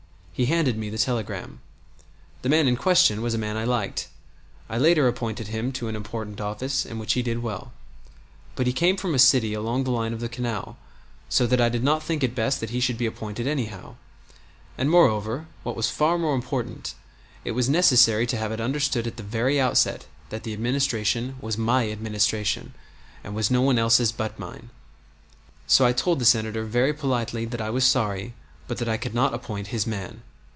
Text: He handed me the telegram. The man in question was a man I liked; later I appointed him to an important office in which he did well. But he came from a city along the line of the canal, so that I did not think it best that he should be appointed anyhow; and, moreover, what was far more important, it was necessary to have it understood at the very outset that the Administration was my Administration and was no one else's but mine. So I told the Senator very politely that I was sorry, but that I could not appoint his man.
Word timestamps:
He 0.33 0.47
handed 0.47 0.75
me 0.75 0.89
the 0.89 0.97
telegram. 0.97 1.59
The 2.41 2.49
man 2.49 2.67
in 2.67 2.75
question 2.75 3.21
was 3.21 3.35
a 3.35 3.37
man 3.37 3.57
I 3.57 3.63
liked; 3.63 4.07
later 4.71 5.05
I 5.05 5.09
appointed 5.09 5.49
him 5.49 5.71
to 5.73 5.87
an 5.87 5.95
important 5.95 6.41
office 6.41 6.83
in 6.83 6.97
which 6.97 7.13
he 7.13 7.21
did 7.21 7.43
well. 7.43 7.71
But 8.55 8.65
he 8.65 8.73
came 8.73 8.97
from 8.97 9.13
a 9.13 9.19
city 9.19 9.53
along 9.53 9.83
the 9.83 9.91
line 9.91 10.13
of 10.13 10.19
the 10.19 10.27
canal, 10.27 10.77
so 11.29 11.45
that 11.45 11.61
I 11.61 11.69
did 11.69 11.83
not 11.83 12.01
think 12.01 12.23
it 12.23 12.33
best 12.33 12.59
that 12.59 12.71
he 12.71 12.79
should 12.79 12.97
be 12.97 13.05
appointed 13.05 13.45
anyhow; 13.45 13.97
and, 14.79 14.89
moreover, 14.89 15.45
what 15.61 15.75
was 15.75 15.91
far 15.91 16.17
more 16.17 16.33
important, 16.33 16.95
it 17.45 17.51
was 17.51 17.69
necessary 17.69 18.25
to 18.25 18.37
have 18.37 18.51
it 18.51 18.59
understood 18.59 19.05
at 19.05 19.17
the 19.17 19.21
very 19.21 19.61
outset 19.61 20.07
that 20.29 20.41
the 20.41 20.53
Administration 20.53 21.35
was 21.39 21.55
my 21.55 21.91
Administration 21.91 22.73
and 23.23 23.35
was 23.35 23.51
no 23.51 23.61
one 23.61 23.77
else's 23.77 24.11
but 24.11 24.39
mine. 24.39 24.71
So 25.67 25.85
I 25.85 25.93
told 25.93 26.17
the 26.17 26.25
Senator 26.25 26.65
very 26.65 26.95
politely 26.95 27.45
that 27.45 27.61
I 27.61 27.69
was 27.69 27.85
sorry, 27.85 28.33
but 28.67 28.79
that 28.79 28.89
I 28.89 28.97
could 28.97 29.13
not 29.13 29.35
appoint 29.35 29.67
his 29.67 29.85
man. 29.85 30.23